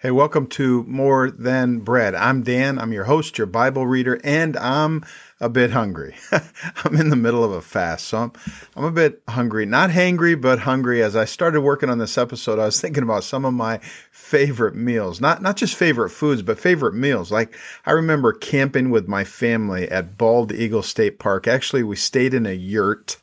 [0.00, 2.14] Hey, welcome to More Than Bread.
[2.14, 2.78] I'm Dan.
[2.78, 5.04] I'm your host, your Bible reader, and I'm
[5.40, 6.14] a bit hungry.
[6.84, 8.32] I'm in the middle of a fast, so I'm,
[8.76, 9.66] I'm a bit hungry.
[9.66, 11.02] Not hangry, but hungry.
[11.02, 13.78] As I started working on this episode, I was thinking about some of my
[14.12, 15.20] favorite meals.
[15.20, 17.32] Not, not just favorite foods, but favorite meals.
[17.32, 17.52] Like
[17.84, 21.48] I remember camping with my family at Bald Eagle State Park.
[21.48, 23.16] Actually, we stayed in a yurt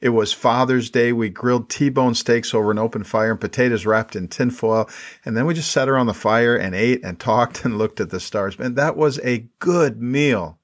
[0.00, 1.12] it was Father's Day.
[1.12, 4.88] We grilled T-bone steaks over an open fire and potatoes wrapped in tinfoil.
[5.24, 8.10] And then we just sat around the fire and ate and talked and looked at
[8.10, 8.56] the stars.
[8.58, 10.58] And that was a good meal.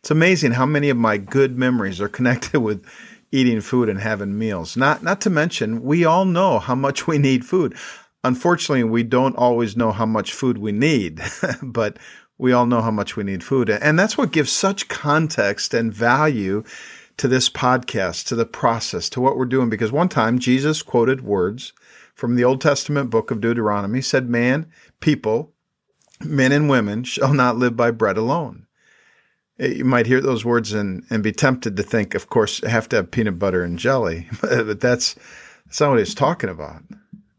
[0.00, 2.84] It's amazing how many of my good memories are connected with
[3.30, 4.76] eating food and having meals.
[4.76, 7.74] Not, not to mention, we all know how much we need food.
[8.24, 11.20] Unfortunately, we don't always know how much food we need,
[11.62, 11.98] but
[12.36, 13.70] we all know how much we need food.
[13.70, 16.62] And that's what gives such context and value
[17.16, 19.68] to this podcast, to the process, to what we're doing.
[19.68, 21.72] Because one time Jesus quoted words
[22.14, 25.52] from the Old Testament book of Deuteronomy, said, Man, people,
[26.20, 28.66] men and women shall not live by bread alone.
[29.58, 32.68] Eh, you might hear those words and, and be tempted to think, of course, I
[32.68, 35.14] have to have peanut butter and jelly, but that's,
[35.66, 36.82] that's not what he's talking about.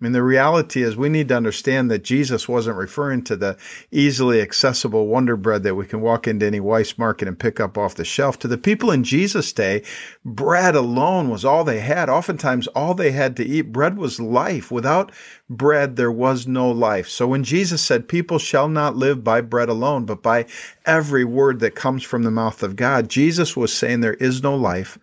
[0.03, 3.55] I mean, the reality is we need to understand that Jesus wasn't referring to the
[3.89, 7.77] easily accessible Wonder Bread that we can walk into any Weis market and pick up
[7.77, 8.37] off the shelf.
[8.39, 9.81] To the people in Jesus' day,
[10.25, 12.09] bread alone was all they had.
[12.09, 13.71] Oftentimes, all they had to eat.
[13.71, 14.69] Bread was life.
[14.69, 15.13] Without
[15.49, 17.07] bread, there was no life.
[17.07, 20.47] So when Jesus said, people shall not live by bread alone, but by
[20.85, 24.53] every word that comes from the mouth of God, Jesus was saying there is no
[24.53, 24.99] life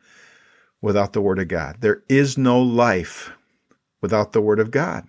[0.82, 1.78] without the word of God.
[1.80, 3.32] There is no life
[4.00, 5.04] without the Word of God.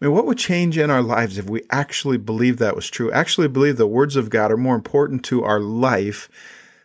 [0.00, 3.12] I mean, what would change in our lives if we actually believed that was true?
[3.12, 6.28] Actually believe the words of God are more important to our life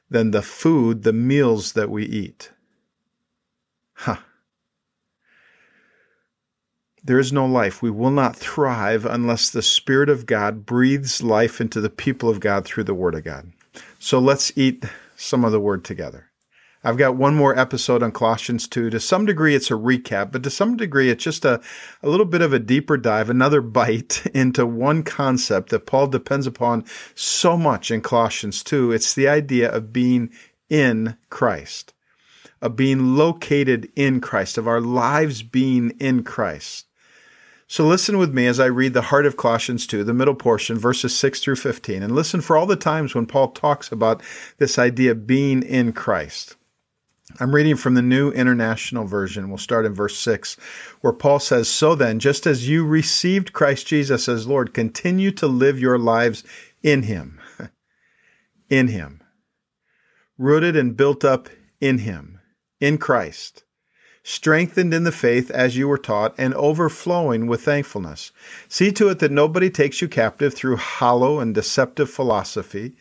[0.10, 2.52] than the food, the meals that we eat.
[3.94, 4.18] Huh.
[7.04, 7.82] There is no life.
[7.82, 12.40] We will not thrive unless the Spirit of God breathes life into the people of
[12.40, 13.54] God through the Word of God.
[14.00, 14.84] So let's eat
[15.16, 16.32] some of the Word together.
[16.86, 18.92] I've got one more episode on Colossians 2.
[18.92, 21.60] To some degree, it's a recap, but to some degree, it's just a,
[22.04, 26.46] a little bit of a deeper dive, another bite into one concept that Paul depends
[26.46, 26.86] upon
[27.16, 28.92] so much in Colossians 2.
[28.92, 30.30] It's the idea of being
[30.70, 31.96] in Christ,
[32.62, 36.86] of being located in Christ, of our lives being in Christ.
[37.68, 40.78] So listen with me as I read the heart of Colossians 2, the middle portion,
[40.78, 44.22] verses 6 through 15, and listen for all the times when Paul talks about
[44.60, 46.55] this idea of being in Christ.
[47.40, 49.50] I'm reading from the New International Version.
[49.50, 50.56] We'll start in verse 6,
[51.02, 55.48] where Paul says, So then, just as you received Christ Jesus as Lord, continue to
[55.48, 56.44] live your lives
[56.84, 57.40] in Him.
[58.70, 59.22] in Him.
[60.38, 61.50] Rooted and built up
[61.82, 62.40] in Him,
[62.80, 63.64] in Christ.
[64.24, 68.32] Strengthened in the faith as you were taught, and overflowing with thankfulness.
[68.70, 72.96] See to it that nobody takes you captive through hollow and deceptive philosophy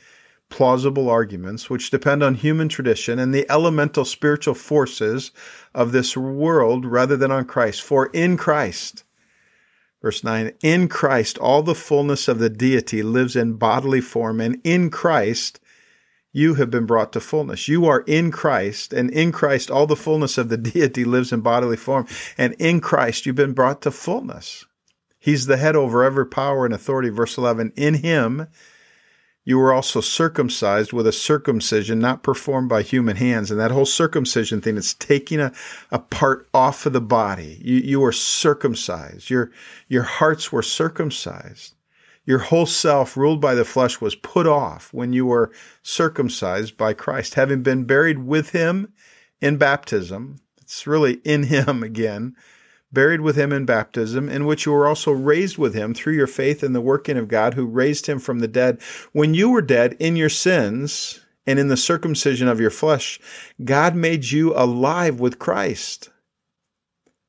[0.54, 5.32] plausible arguments which depend on human tradition and the elemental spiritual forces
[5.74, 7.82] of this world rather than on Christ.
[7.82, 9.02] For in Christ,
[10.00, 14.60] verse 9, in Christ all the fullness of the deity lives in bodily form, and
[14.62, 15.58] in Christ
[16.32, 17.66] you have been brought to fullness.
[17.66, 21.40] You are in Christ, and in Christ all the fullness of the deity lives in
[21.40, 22.06] bodily form,
[22.38, 24.64] and in Christ you've been brought to fullness.
[25.18, 27.08] He's the head over every power and authority.
[27.08, 28.46] Verse 11, in him
[29.44, 33.50] you were also circumcised with a circumcision not performed by human hands.
[33.50, 35.52] And that whole circumcision thing, it's taking a,
[35.90, 37.60] a part off of the body.
[37.62, 39.28] You, you were circumcised.
[39.28, 39.50] Your,
[39.86, 41.74] your hearts were circumcised.
[42.24, 46.94] Your whole self, ruled by the flesh, was put off when you were circumcised by
[46.94, 48.94] Christ, having been buried with him
[49.42, 50.40] in baptism.
[50.62, 52.34] It's really in him again
[52.94, 56.26] buried with him in baptism, in which you were also raised with him through your
[56.26, 58.80] faith in the working of God who raised him from the dead.
[59.12, 63.20] When you were dead in your sins and in the circumcision of your flesh,
[63.62, 66.08] God made you alive with Christ.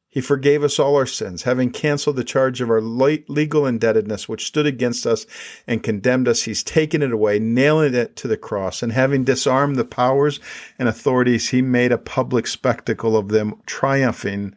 [0.07, 4.45] He forgave us all our sins, having canceled the charge of our legal indebtedness which
[4.45, 5.25] stood against us
[5.67, 6.43] and condemned us.
[6.43, 10.39] He's taken it away, nailing it to the cross, and having disarmed the powers
[10.79, 14.55] and authorities, he made a public spectacle of them, triumphing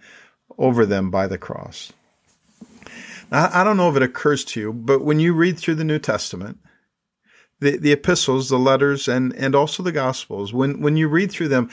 [0.59, 1.93] over them by the cross.
[3.31, 5.85] Now, I don't know if it occurs to you, but when you read through the
[5.85, 6.59] New Testament,
[7.61, 11.49] the, the epistles, the letters, and, and also the gospels, when, when you read through
[11.49, 11.71] them,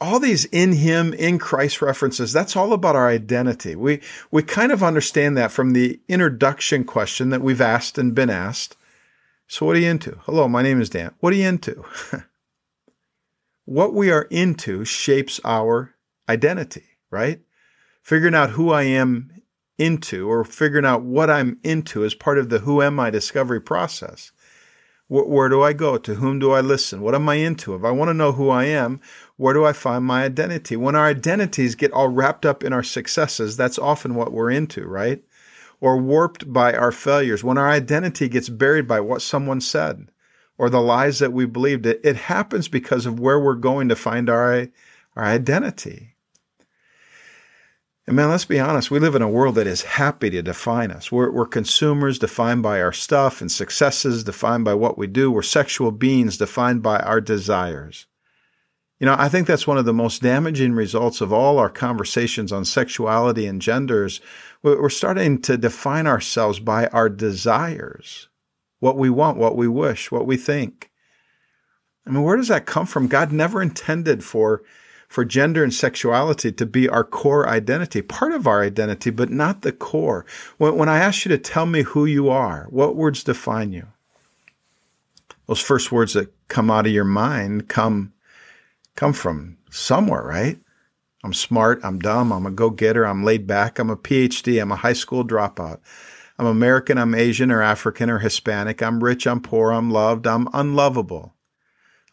[0.00, 3.74] all these in him, in Christ references, that's all about our identity.
[3.74, 4.00] We,
[4.30, 8.76] we kind of understand that from the introduction question that we've asked and been asked.
[9.48, 10.18] So what are you into?
[10.22, 11.12] Hello, my name is Dan.
[11.20, 11.84] What are you into?
[13.64, 15.94] what we are into shapes our
[16.28, 17.40] identity, right?
[18.06, 19.32] Figuring out who I am
[19.78, 23.60] into or figuring out what I'm into as part of the who am I discovery
[23.60, 24.30] process.
[25.08, 25.98] Where, where do I go?
[25.98, 27.00] To whom do I listen?
[27.00, 27.74] What am I into?
[27.74, 29.00] If I want to know who I am,
[29.36, 30.76] where do I find my identity?
[30.76, 34.86] When our identities get all wrapped up in our successes, that's often what we're into,
[34.86, 35.24] right?
[35.80, 37.42] Or warped by our failures.
[37.42, 40.12] When our identity gets buried by what someone said
[40.58, 43.96] or the lies that we believed, it, it happens because of where we're going to
[43.96, 44.68] find our,
[45.16, 46.15] our identity.
[48.06, 50.92] And man, let's be honest, we live in a world that is happy to define
[50.92, 51.10] us.
[51.10, 55.32] We're, we're, consumers defined by our stuff and successes defined by what we do.
[55.32, 58.06] We're sexual beings defined by our desires.
[59.00, 62.52] You know, I think that's one of the most damaging results of all our conversations
[62.52, 64.20] on sexuality and genders.
[64.62, 68.28] We're starting to define ourselves by our desires,
[68.78, 70.90] what we want, what we wish, what we think.
[72.06, 73.08] I mean, where does that come from?
[73.08, 74.62] God never intended for
[75.08, 79.62] for gender and sexuality to be our core identity, part of our identity, but not
[79.62, 80.26] the core.
[80.58, 83.86] When, when I ask you to tell me who you are, what words define you?
[85.46, 88.12] Those first words that come out of your mind come
[88.96, 90.58] come from somewhere, right?
[91.22, 94.76] I'm smart, I'm dumb, I'm a go-getter, I'm laid back, I'm a PhD, I'm a
[94.76, 95.80] high school dropout.
[96.38, 100.48] I'm American, I'm Asian or African or Hispanic, I'm rich, I'm poor, I'm loved, I'm
[100.52, 101.34] unlovable.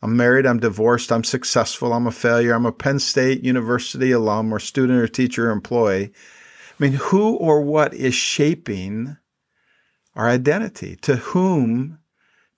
[0.03, 4.53] I'm married, I'm divorced, I'm successful, I'm a failure, I'm a Penn State University alum
[4.53, 6.11] or student or teacher or employee.
[6.11, 9.15] I mean, who or what is shaping
[10.13, 10.97] our identity?
[11.03, 11.99] To whom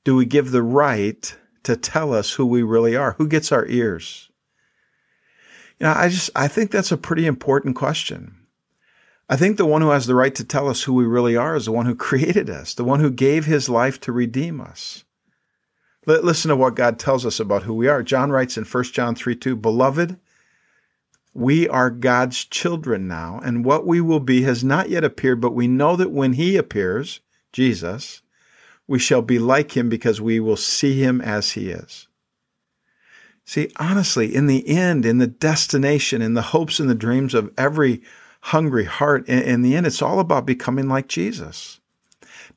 [0.03, 3.11] do we give the right to tell us who we really are?
[3.19, 4.31] Who gets our ears?
[5.79, 8.37] You know, I just, I think that's a pretty important question.
[9.29, 11.55] I think the one who has the right to tell us who we really are
[11.55, 15.03] is the one who created us, the one who gave his life to redeem us.
[16.05, 18.03] Listen to what God tells us about who we are.
[18.03, 20.19] John writes in 1 John 3 2, Beloved,
[21.33, 25.53] we are God's children now, and what we will be has not yet appeared, but
[25.53, 27.19] we know that when he appears,
[27.51, 28.21] Jesus,
[28.87, 32.07] we shall be like him because we will see him as he is.
[33.43, 37.51] See, honestly, in the end, in the destination, in the hopes and the dreams of
[37.57, 38.01] every
[38.41, 41.79] hungry heart, in, the end, it's all about becoming like Jesus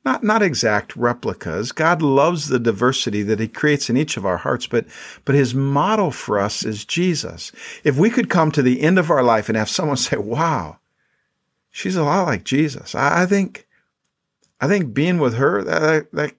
[0.05, 1.71] not not exact replicas.
[1.71, 4.85] God loves the diversity that he creates in each of our hearts, but
[5.25, 7.51] but his model for us is Jesus.
[7.83, 10.79] If we could come to the end of our life and have someone say, "Wow,
[11.69, 13.67] she's a lot like Jesus," I, I think
[14.61, 16.33] I think being with her that, that, that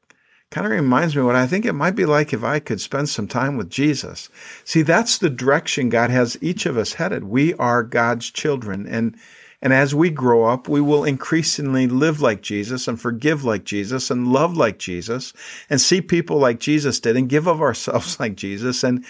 [0.51, 3.09] kind of reminds me what I think it might be like if I could spend
[3.09, 4.29] some time with Jesus.
[4.65, 7.25] See, that's the direction God has each of us headed.
[7.25, 9.17] We are God's children and
[9.63, 14.11] and as we grow up, we will increasingly live like Jesus and forgive like Jesus
[14.11, 15.35] and love like Jesus
[15.69, 18.83] and see people like Jesus did and give of ourselves like Jesus.
[18.83, 19.05] And,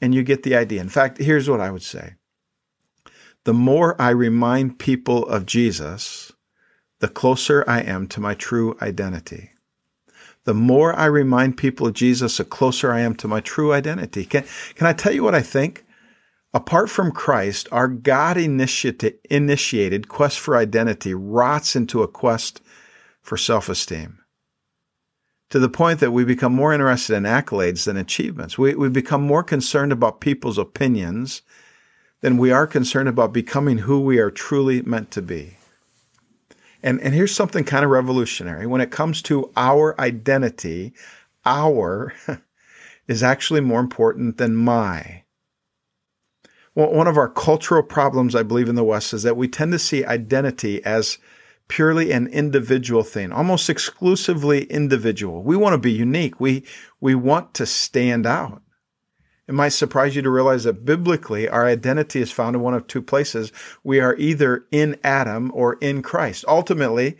[0.00, 0.80] and you get the idea.
[0.80, 2.14] In fact, here's what I would say.
[3.44, 6.32] The more I remind people of Jesus,
[7.00, 9.50] the closer I am to my true identity.
[10.44, 14.24] The more I remind people of Jesus, the closer I am to my true identity.
[14.24, 14.44] Can,
[14.76, 15.84] can I tell you what I think?
[16.56, 22.62] Apart from Christ, our God initiated quest for identity rots into a quest
[23.20, 24.20] for self esteem
[25.50, 28.56] to the point that we become more interested in accolades than achievements.
[28.56, 31.42] We, we become more concerned about people's opinions
[32.22, 35.58] than we are concerned about becoming who we are truly meant to be.
[36.82, 38.66] And, and here's something kind of revolutionary.
[38.66, 40.94] When it comes to our identity,
[41.44, 42.14] our
[43.08, 45.24] is actually more important than my
[46.76, 49.78] one of our cultural problems, I believe, in the West is that we tend to
[49.78, 51.16] see identity as
[51.68, 55.42] purely an individual thing, almost exclusively individual.
[55.42, 56.38] We want to be unique.
[56.38, 56.64] We,
[57.00, 58.62] we want to stand out.
[59.48, 62.86] It might surprise you to realize that biblically, our identity is found in one of
[62.86, 63.52] two places.
[63.82, 66.44] We are either in Adam or in Christ.
[66.46, 67.16] Ultimately,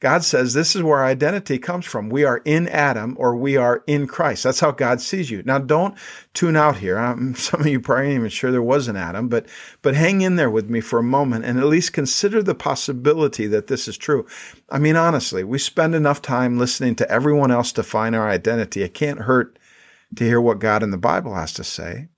[0.00, 2.08] God says this is where our identity comes from.
[2.08, 4.44] We are in Adam or we are in Christ.
[4.44, 5.42] That's how God sees you.
[5.44, 5.96] Now, don't
[6.34, 6.98] tune out here.
[6.98, 9.46] Um, some of you probably even sure there was an Adam, but,
[9.82, 13.48] but hang in there with me for a moment and at least consider the possibility
[13.48, 14.24] that this is true.
[14.70, 18.82] I mean, honestly, we spend enough time listening to everyone else define our identity.
[18.82, 19.58] It can't hurt
[20.14, 22.08] to hear what God in the Bible has to say.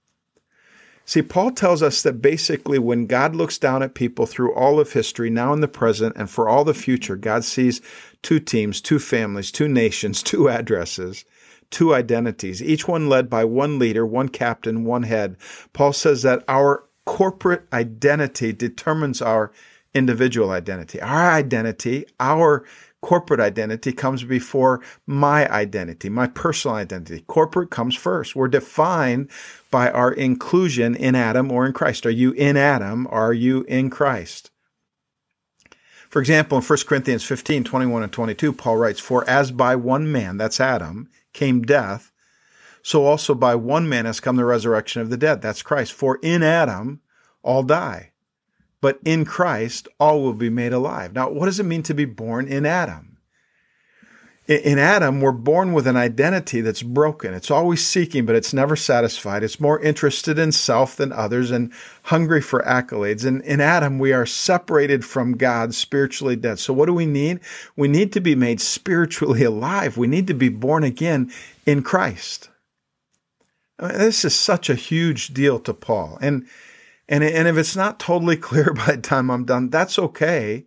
[1.11, 4.93] See, Paul tells us that basically when God looks down at people through all of
[4.93, 7.81] history, now in the present, and for all the future, God sees
[8.23, 11.25] two teams, two families, two nations, two addresses,
[11.71, 15.37] two identities, each one led by one leader, one captain, one head.
[15.73, 19.51] Paul says that our corporate identity determines our
[19.93, 21.01] individual identity.
[21.01, 22.65] Our identity, our
[23.03, 27.25] corporate identity comes before my identity, my personal identity.
[27.27, 28.37] Corporate comes first.
[28.37, 29.31] We're defined
[29.71, 32.05] by our inclusion in Adam or in Christ.
[32.05, 33.07] Are you in Adam?
[33.11, 34.51] Are you in Christ?
[36.11, 40.11] For example, in 1 Corinthians 15, 21 and 22, Paul writes, For as by one
[40.11, 42.11] man, that's Adam, came death,
[42.83, 45.93] so also by one man has come the resurrection of the dead, that's Christ.
[45.93, 47.01] For in Adam
[47.43, 48.10] all die,
[48.81, 51.13] but in Christ all will be made alive.
[51.13, 53.11] Now, what does it mean to be born in Adam?
[54.51, 57.33] in Adam, we're born with an identity that's broken.
[57.33, 59.45] It's always seeking, but it's never satisfied.
[59.45, 61.73] It's more interested in self than others and
[62.05, 63.25] hungry for accolades.
[63.25, 66.59] And in Adam, we are separated from God, spiritually dead.
[66.59, 67.39] So what do we need?
[67.77, 69.97] We need to be made spiritually alive.
[69.97, 71.31] We need to be born again
[71.65, 72.51] in Christ.
[73.79, 76.19] I mean, this is such a huge deal to Paul.
[76.21, 76.45] And,
[77.11, 80.65] and, and if it's not totally clear by the time I'm done, that's okay.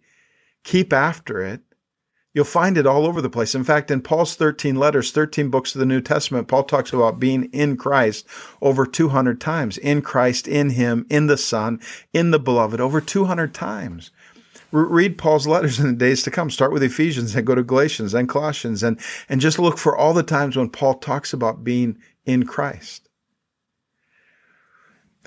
[0.64, 1.62] Keep after it
[2.34, 3.54] You'll find it all over the place.
[3.54, 7.20] In fact, in Paul's 13 letters, 13 books of the New Testament, Paul talks about
[7.20, 8.26] being in Christ
[8.60, 9.78] over 200 times.
[9.78, 11.80] In Christ, in Him, in the Son,
[12.12, 14.10] in the Beloved, over 200 times.
[14.72, 16.50] Read Paul's letters in the days to come.
[16.50, 20.16] Start with Ephesians and go to Galatians and Colossians and, and just look for all
[20.16, 23.10] the times when Paul talks about being in Christ.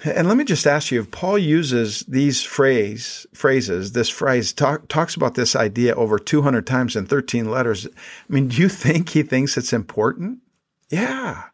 [0.04, 4.88] And let me just ask you if Paul uses these phrase phrases, this phrase talk,
[4.88, 7.86] talks about this idea over 200 times in 13 letters.
[7.86, 10.40] I mean, do you think he thinks it's important?
[10.90, 11.44] Yeah.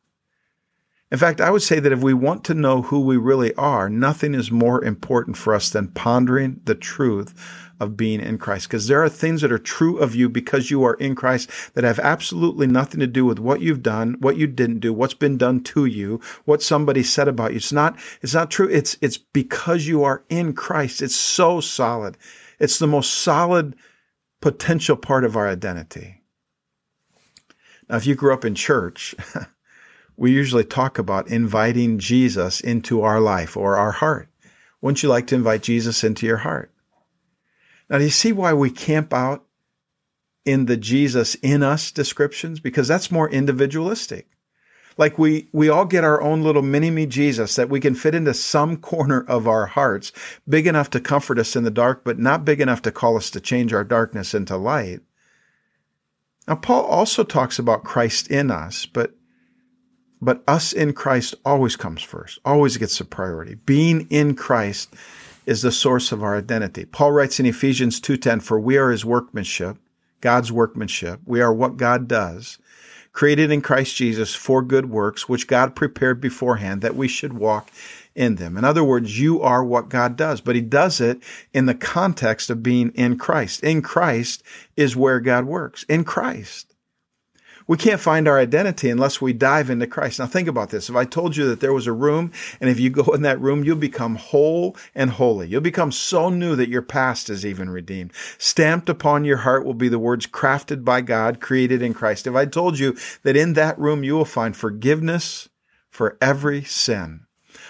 [1.12, 3.90] In fact, I would say that if we want to know who we really are,
[3.90, 8.66] nothing is more important for us than pondering the truth of being in Christ.
[8.66, 11.84] Because there are things that are true of you because you are in Christ that
[11.84, 15.36] have absolutely nothing to do with what you've done, what you didn't do, what's been
[15.36, 17.58] done to you, what somebody said about you.
[17.58, 18.70] It's not, it's not true.
[18.70, 21.02] It's, it's because you are in Christ.
[21.02, 22.16] It's so solid.
[22.58, 23.76] It's the most solid
[24.40, 26.22] potential part of our identity.
[27.90, 29.14] Now, if you grew up in church,
[30.16, 34.28] we usually talk about inviting Jesus into our life or our heart.
[34.80, 36.72] Wouldn't you like to invite Jesus into your heart?
[37.88, 39.44] Now, do you see why we camp out
[40.44, 42.60] in the Jesus in us descriptions?
[42.60, 44.28] Because that's more individualistic.
[44.98, 48.14] Like we, we all get our own little mini me Jesus that we can fit
[48.14, 50.12] into some corner of our hearts,
[50.48, 53.30] big enough to comfort us in the dark, but not big enough to call us
[53.30, 55.00] to change our darkness into light.
[56.46, 59.14] Now, Paul also talks about Christ in us, but
[60.22, 63.56] but us in Christ always comes first, always gets the priority.
[63.56, 64.94] Being in Christ
[65.44, 66.84] is the source of our identity.
[66.84, 69.76] Paul writes in Ephesians 2:10, "For we are his workmanship,
[70.20, 71.20] God's workmanship.
[71.26, 72.58] We are what God does,
[73.12, 77.72] created in Christ Jesus for good works, which God prepared beforehand that we should walk
[78.14, 81.20] in them." In other words, you are what God does, but he does it
[81.52, 83.64] in the context of being in Christ.
[83.64, 84.44] In Christ
[84.76, 85.84] is where God works.
[85.88, 86.71] In Christ.
[87.72, 90.18] We can't find our identity unless we dive into Christ.
[90.18, 90.90] Now think about this.
[90.90, 93.40] If I told you that there was a room and if you go in that
[93.40, 95.48] room, you'll become whole and holy.
[95.48, 98.12] You'll become so new that your past is even redeemed.
[98.36, 102.26] Stamped upon your heart will be the words crafted by God, created in Christ.
[102.26, 105.48] If I told you that in that room you will find forgiveness
[105.88, 107.24] for every sin,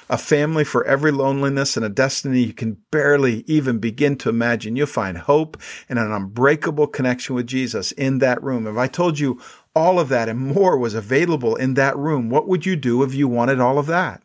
[0.08, 4.76] a family for every loneliness and a destiny you can barely even begin to imagine.
[4.76, 5.56] You'll find hope
[5.88, 8.66] and an unbreakable connection with Jesus in that room.
[8.66, 9.40] If I told you
[9.74, 13.14] all of that and more was available in that room, what would you do if
[13.14, 14.22] you wanted all of that?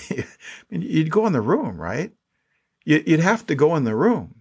[0.70, 2.12] You'd go in the room, right?
[2.84, 4.34] You'd have to go in the room.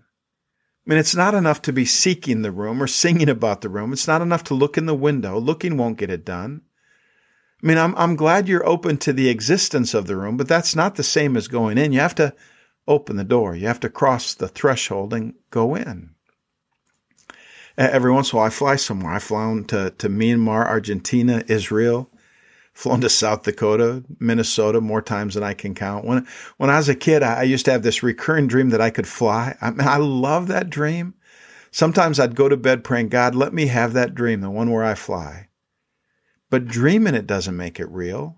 [0.85, 3.93] I mean, it's not enough to be seeking the room or singing about the room.
[3.93, 5.39] It's not enough to look in the window.
[5.39, 6.61] Looking won't get it done.
[7.63, 10.75] I mean, I'm, I'm glad you're open to the existence of the room, but that's
[10.75, 11.93] not the same as going in.
[11.93, 12.33] You have to
[12.87, 13.55] open the door.
[13.55, 16.13] You have to cross the threshold and go in
[17.77, 19.13] every once in a while I fly somewhere.
[19.13, 22.09] I've flown to, to Myanmar, Argentina, Israel,
[22.73, 26.05] flown to South Dakota, Minnesota more times than I can count.
[26.05, 26.27] When
[26.57, 28.89] when I was a kid, I, I used to have this recurring dream that I
[28.89, 29.55] could fly.
[29.61, 31.15] I mean, I love that dream.
[31.71, 34.83] Sometimes I'd go to bed praying, God, let me have that dream, the one where
[34.83, 35.47] I fly.
[36.53, 38.37] But dreaming it doesn't make it real.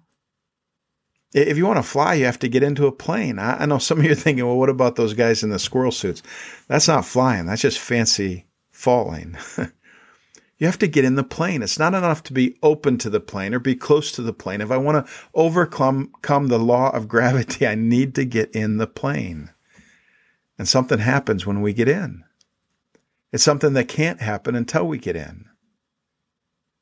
[1.33, 3.39] If you want to fly, you have to get into a plane.
[3.39, 5.91] I, know some of you are thinking, well, what about those guys in the squirrel
[5.91, 6.23] suits?
[6.69, 7.45] That's not flying.
[7.45, 9.35] That's just fancy falling.
[10.57, 11.61] you have to get in the plane.
[11.61, 14.61] It's not enough to be open to the plane or be close to the plane.
[14.61, 18.87] If I want to overcome the law of gravity, I need to get in the
[18.87, 19.51] plane.
[20.57, 22.23] And something happens when we get in.
[23.33, 25.49] It's something that can't happen until we get in.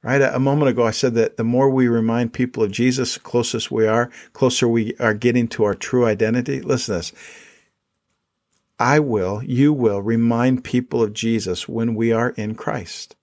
[0.03, 0.21] Right?
[0.21, 3.71] A moment ago, I said that the more we remind people of Jesus, the closest
[3.71, 6.59] we are, closer we are getting to our true identity.
[6.59, 7.13] Listen to this.
[8.77, 13.15] I will, you will remind people of Jesus when we are in Christ.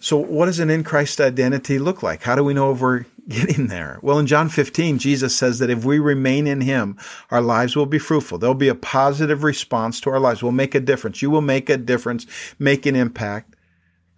[0.00, 2.22] So, what does an in Christ identity look like?
[2.22, 3.98] How do we know if we're getting there?
[4.02, 6.98] Well, in John 15, Jesus says that if we remain in him,
[7.30, 8.38] our lives will be fruitful.
[8.38, 10.42] There'll be a positive response to our lives.
[10.42, 11.22] We'll make a difference.
[11.22, 12.26] You will make a difference,
[12.58, 13.54] make an impact.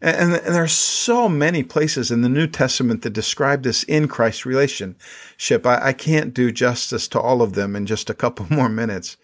[0.02, 4.08] And, and there are so many places in the New Testament that describe this in
[4.08, 5.66] Christ relationship.
[5.66, 9.16] I, I can't do justice to all of them in just a couple more minutes.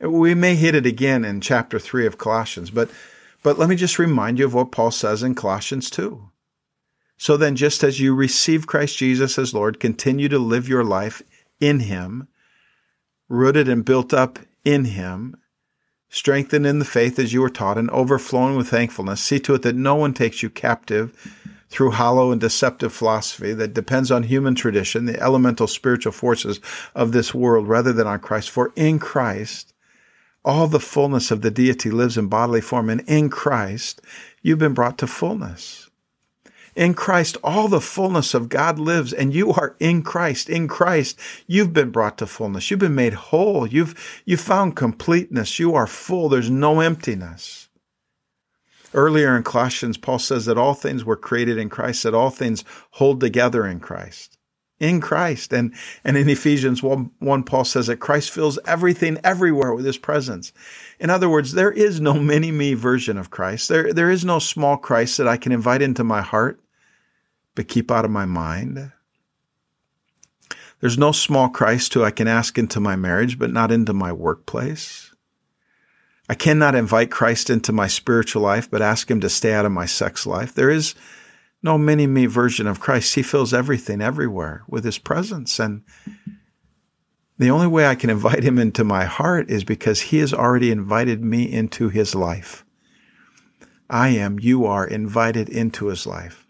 [0.00, 2.90] We may hit it again in chapter 3 of Colossians, but,
[3.42, 6.30] but let me just remind you of what Paul says in Colossians 2.
[7.16, 11.22] So then, just as you receive Christ Jesus as Lord, continue to live your life
[11.60, 12.28] in Him,
[13.28, 15.36] rooted and built up in Him,
[16.14, 19.20] strengthened in the faith as you were taught, and overflowing with thankfulness.
[19.20, 21.12] See to it that no one takes you captive
[21.70, 26.60] through hollow and deceptive philosophy that depends on human tradition, the elemental spiritual forces
[26.94, 28.48] of this world, rather than on Christ.
[28.48, 29.74] For in Christ,
[30.44, 34.00] all the fullness of the deity lives in bodily form, and in Christ,
[34.40, 35.83] you've been brought to fullness.
[36.76, 40.48] In Christ, all the fullness of God lives, and you are in Christ.
[40.48, 42.70] In Christ, you've been brought to fullness.
[42.70, 43.66] You've been made whole.
[43.66, 45.58] You've, you've found completeness.
[45.60, 46.28] You are full.
[46.28, 47.68] There's no emptiness.
[48.92, 52.64] Earlier in Colossians, Paul says that all things were created in Christ, that all things
[52.92, 54.38] hold together in Christ.
[54.80, 55.52] In Christ.
[55.52, 59.98] And, and in Ephesians 1, 1, Paul says that Christ fills everything everywhere with his
[59.98, 60.52] presence.
[60.98, 63.68] In other words, there is no mini me version of Christ.
[63.68, 66.60] There, there is no small Christ that I can invite into my heart
[67.54, 68.92] but keep out of my mind.
[70.80, 74.12] There's no small Christ who I can ask into my marriage, but not into my
[74.12, 75.14] workplace.
[76.28, 79.72] I cannot invite Christ into my spiritual life, but ask him to stay out of
[79.72, 80.54] my sex life.
[80.54, 80.94] There is
[81.62, 83.14] no mini me version of Christ.
[83.14, 85.58] He fills everything everywhere with his presence.
[85.58, 85.82] And
[87.38, 90.70] the only way I can invite him into my heart is because he has already
[90.70, 92.64] invited me into his life.
[93.88, 96.43] I am, you are invited into his life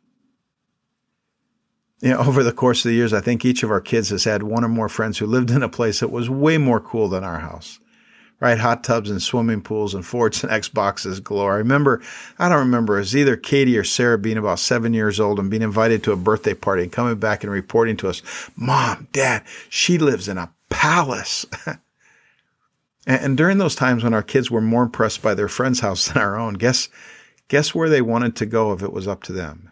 [2.00, 4.24] you know, over the course of the years, I think each of our kids has
[4.24, 7.08] had one or more friends who lived in a place that was way more cool
[7.08, 7.78] than our house.
[8.40, 8.58] Right?
[8.58, 11.54] Hot tubs and swimming pools and forts and Xboxes galore.
[11.54, 12.02] I remember,
[12.38, 15.50] I don't remember, it was either Katie or Sarah being about seven years old and
[15.50, 18.22] being invited to a birthday party and coming back and reporting to us,
[18.56, 21.46] Mom, Dad, she lives in a palace.
[23.06, 26.20] and, during those times when our kids were more impressed by their friend's house than
[26.20, 26.88] our own, guess,
[27.48, 29.70] guess where they wanted to go if it was up to them?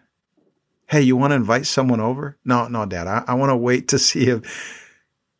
[0.87, 2.37] Hey, you want to invite someone over?
[2.45, 3.07] No, no, dad.
[3.07, 4.89] I, I want to wait to see if,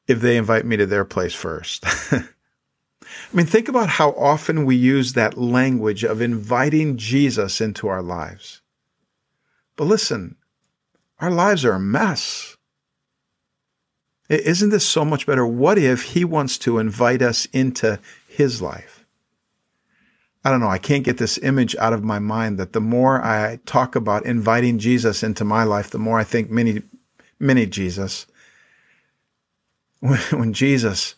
[0.07, 1.85] if they invite me to their place first.
[2.13, 8.01] I mean, think about how often we use that language of inviting Jesus into our
[8.01, 8.61] lives.
[9.75, 10.35] But listen,
[11.19, 12.57] our lives are a mess.
[14.29, 15.45] Isn't this so much better?
[15.45, 18.92] What if he wants to invite us into his life?
[20.43, 23.23] I don't know, I can't get this image out of my mind that the more
[23.23, 26.81] I talk about inviting Jesus into my life, the more I think many,
[27.39, 28.27] many Jesus.
[30.03, 31.15] When, when Jesus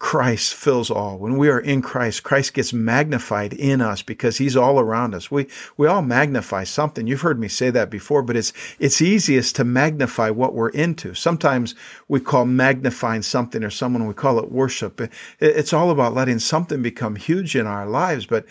[0.00, 1.18] Christ fills all.
[1.18, 5.30] When we are in Christ, Christ gets magnified in us because he's all around us.
[5.30, 7.06] We, we all magnify something.
[7.06, 11.12] You've heard me say that before, but it's, it's easiest to magnify what we're into.
[11.12, 11.74] Sometimes
[12.08, 15.02] we call magnifying something or someone, we call it worship.
[15.38, 18.46] It's all about letting something become huge in our lives, but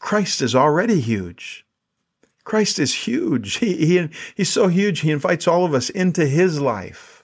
[0.00, 1.64] Christ is already huge.
[2.44, 3.56] Christ is huge.
[3.60, 7.19] He, he, he's so huge, he invites all of us into his life.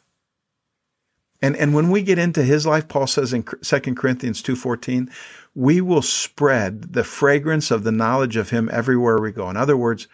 [1.42, 5.10] And, and when we get into his life, Paul says in 2 Corinthians 2.14,
[5.54, 9.48] we will spread the fragrance of the knowledge of him everywhere we go.
[9.50, 10.08] In other words,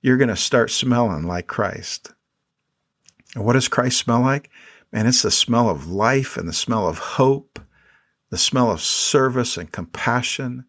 [0.00, 2.12] you're going to start smelling like Christ.
[3.34, 4.50] And what does Christ smell like?
[4.92, 7.58] Man, it's the smell of life and the smell of hope,
[8.30, 10.64] the smell of service and compassion.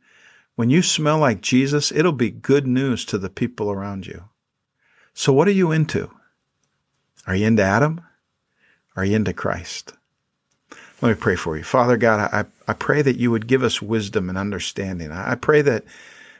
[0.55, 4.29] When you smell like Jesus, it'll be good news to the people around you.
[5.13, 6.09] So what are you into?
[7.27, 8.01] Are you into Adam?
[8.95, 9.93] Are you into Christ?
[11.01, 11.63] Let me pray for you.
[11.63, 15.11] Father God, I, I pray that you would give us wisdom and understanding.
[15.11, 15.83] I pray that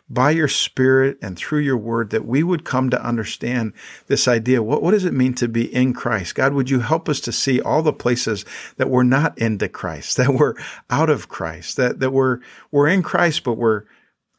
[0.10, 3.74] by your spirit and through your word that we would come to understand
[4.08, 4.62] this idea.
[4.62, 6.36] What, what does it mean to be in Christ?
[6.36, 8.46] God, would you help us to see all the places
[8.78, 10.56] that we're not into Christ, that we're
[10.90, 12.40] out of Christ, that, that we're,
[12.72, 13.84] we're in Christ, but we're,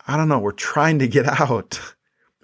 [0.07, 1.81] I don't know, we're trying to get out.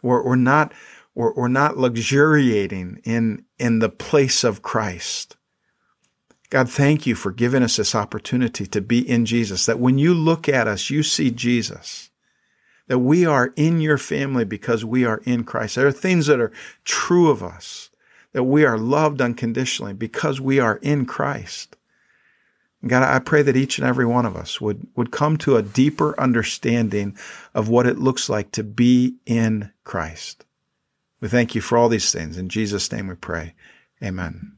[0.03, 0.73] We're, we're not,
[1.15, 5.37] we're, we're not luxuriating in, in the place of Christ.
[6.51, 10.13] God, thank you for giving us this opportunity to be in Jesus, that when you
[10.13, 12.11] look at us, you see Jesus,
[12.89, 15.77] that we are in your family because we are in Christ.
[15.77, 16.53] There are things that are
[16.85, 17.91] true of us,
[18.33, 21.77] that we are loved unconditionally because we are in Christ.
[22.85, 25.63] God, I pray that each and every one of us would, would come to a
[25.63, 27.17] deeper understanding
[27.55, 30.45] of what it looks like to be in Christ.
[31.21, 32.39] We thank you for all these things.
[32.39, 33.55] In Jesus' name we pray.
[34.03, 34.57] Amen.